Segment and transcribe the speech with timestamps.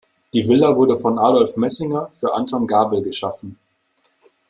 [0.33, 3.59] Die Villa wurde von Adolf Mössinger für Anton Gabel geschaffen.